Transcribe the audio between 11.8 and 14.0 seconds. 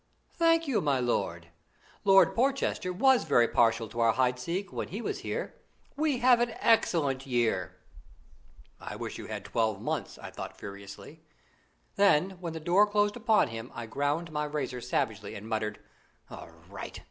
Then when the door closed upon him, I